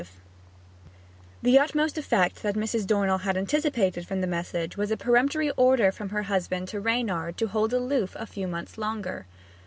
[1.43, 2.87] The utmost effect that Mrs.
[2.87, 7.37] Dornell had anticipated from the message was a peremptory order from her husband to Reynard
[7.37, 9.27] to hold aloof a few months longer.